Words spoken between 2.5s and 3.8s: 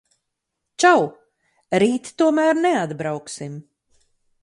neatbrauksim.